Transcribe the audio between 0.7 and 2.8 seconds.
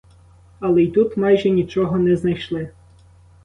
й тут майже нічого не знайшли.